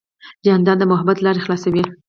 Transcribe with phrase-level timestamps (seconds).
[0.45, 1.83] جانداد د محبت لارې خلاصوي.